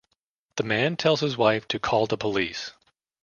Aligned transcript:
The 0.55 0.63
man 0.63 0.97
tells 0.97 1.19
his 1.19 1.37
wife 1.37 1.67
to 1.67 1.77
call 1.77 2.07
the 2.07 2.17
police. 2.17 2.71